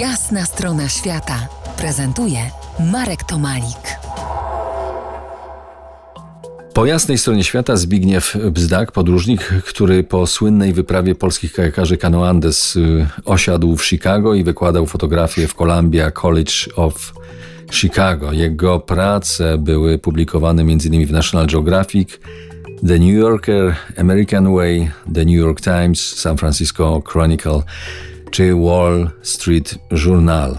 [0.00, 1.48] Jasna strona świata
[1.78, 2.38] prezentuje
[2.92, 3.98] Marek Tomalik.
[6.74, 12.76] Po jasnej stronie świata Zbigniew Bzdak, podróżnik, który po słynnej wyprawie polskich kajakarzy Cano Andes
[12.76, 17.12] y, osiadł w Chicago i wykładał fotografię w Columbia College of
[17.72, 18.32] Chicago.
[18.32, 21.06] Jego prace były publikowane m.in.
[21.06, 22.08] w National Geographic,
[22.88, 27.62] The New Yorker, American Way, The New York Times, San Francisco Chronicle
[28.30, 30.58] czy Wall Street Journal.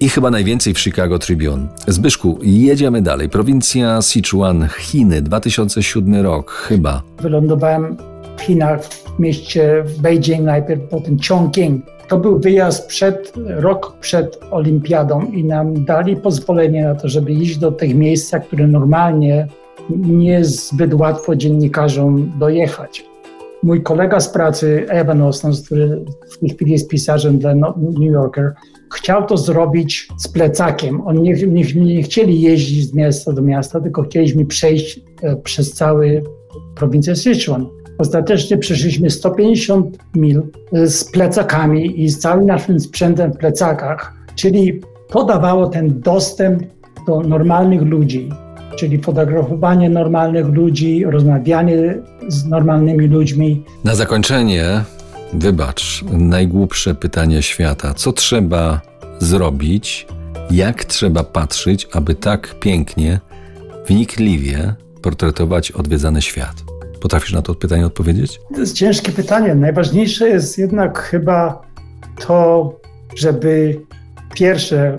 [0.00, 1.68] I chyba najwięcej w Chicago Tribune.
[1.86, 3.28] Zbyszku, jedziemy dalej.
[3.28, 7.02] Prowincja Sichuan, Chiny, 2007 rok, chyba.
[7.22, 7.96] Wylądowałem
[8.36, 11.84] w Chinach, w mieście w Beijing, najpierw potem Chongqing.
[12.08, 17.58] To był wyjazd przed, rok przed olimpiadą i nam dali pozwolenie na to, żeby iść
[17.58, 19.48] do tych miejsc, które normalnie
[19.90, 23.04] nie jest zbyt łatwo dziennikarzom dojechać.
[23.62, 28.12] Mój kolega z pracy, Evan Ostens, który w tej chwili jest pisarzem dla no- New
[28.12, 28.52] Yorker,
[28.94, 31.00] chciał to zrobić z plecakiem.
[31.00, 35.72] Oni nie, nie, nie chcieli jeździć z miasta do miasta, tylko chcieliśmy przejść e, przez
[35.72, 36.22] cały
[36.74, 37.66] prowincję Sichuan.
[37.98, 40.42] Ostatecznie przeszliśmy 150 mil
[40.72, 46.62] e, z plecakami i z całym naszym sprzętem w plecakach, czyli podawało ten dostęp
[47.06, 48.28] do normalnych ludzi,
[48.76, 51.94] czyli fotografowanie normalnych ludzi, rozmawianie
[52.28, 53.64] z normalnymi ludźmi.
[53.84, 54.64] Na zakończenie,
[55.32, 57.94] wybacz, najgłupsze pytanie świata.
[57.94, 58.80] Co trzeba
[59.18, 60.06] zrobić,
[60.50, 63.20] jak trzeba patrzeć, aby tak pięknie,
[63.86, 66.54] wnikliwie portretować odwiedzany świat?
[67.00, 68.40] Potrafisz na to pytanie odpowiedzieć?
[68.54, 69.54] To jest ciężkie pytanie.
[69.54, 71.62] Najważniejsze jest jednak chyba
[72.26, 72.72] to,
[73.16, 73.80] żeby
[74.34, 74.96] pierwsze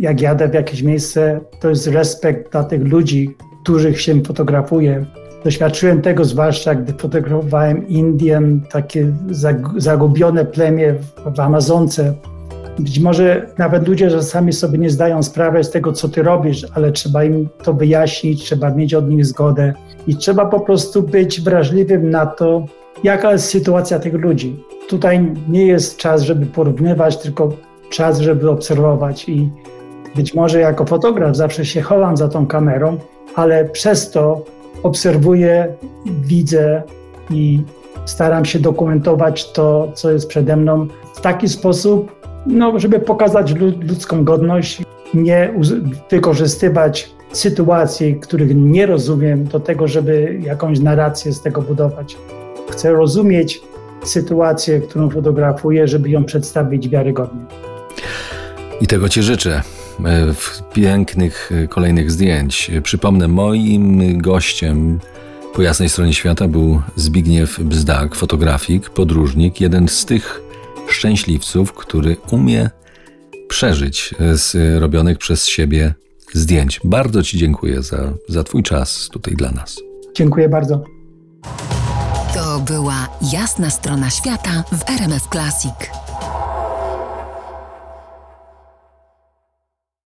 [0.00, 5.06] jak jadę w jakieś miejsce, to jest respekt dla tych ludzi, których się fotografuje.
[5.44, 9.12] Doświadczyłem tego zwłaszcza, gdy fotografowałem Indian, takie
[9.76, 10.94] zagubione plemię
[11.34, 12.14] w Amazonce.
[12.78, 16.92] Być może nawet ludzie czasami sobie nie zdają sprawy z tego, co ty robisz, ale
[16.92, 19.74] trzeba im to wyjaśnić, trzeba mieć od nich zgodę
[20.06, 22.66] i trzeba po prostu być wrażliwym na to,
[23.04, 24.64] jaka jest sytuacja tych ludzi.
[24.88, 27.52] Tutaj nie jest czas, żeby porównywać, tylko
[27.90, 29.50] czas, żeby obserwować i
[30.16, 32.98] być może jako fotograf zawsze się chowam za tą kamerą,
[33.34, 34.44] ale przez to
[34.82, 35.74] obserwuję,
[36.06, 36.82] widzę
[37.30, 37.62] i
[38.04, 42.16] staram się dokumentować to, co jest przede mną w taki sposób,
[42.46, 43.54] no, żeby pokazać
[43.88, 44.82] ludzką godność,
[45.14, 45.54] nie
[46.10, 52.16] wykorzystywać sytuacji, których nie rozumiem, do tego, żeby jakąś narrację z tego budować.
[52.70, 53.60] Chcę rozumieć
[54.04, 57.40] sytuację, którą fotografuję, żeby ją przedstawić wiarygodnie.
[58.80, 59.62] I tego Ci życzę.
[60.04, 62.70] E, w pięknych e, kolejnych zdjęć.
[62.82, 65.00] Przypomnę, moim gościem
[65.54, 70.40] po jasnej stronie świata był Zbigniew Bzdak, fotografik, podróżnik, jeden z tych
[70.88, 72.70] szczęśliwców, który umie
[73.48, 75.94] przeżyć z robionych przez siebie
[76.32, 76.80] zdjęć.
[76.84, 79.76] Bardzo Ci dziękuję za, za Twój czas tutaj dla nas.
[80.16, 80.84] Dziękuję bardzo.
[82.34, 86.05] To była jasna strona świata w RMF Classic.